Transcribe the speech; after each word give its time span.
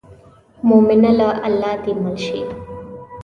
مومنه 0.67 1.11
له 1.19 1.27
الله 1.47 1.73
دې 1.83 1.93
مل 2.03 2.17
شي. 2.25 2.39